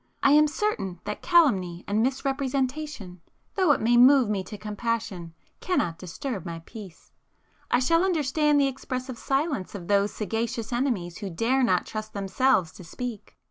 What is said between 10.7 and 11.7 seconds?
enemies who dare